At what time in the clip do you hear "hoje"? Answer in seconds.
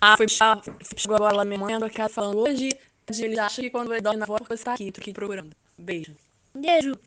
2.38-2.70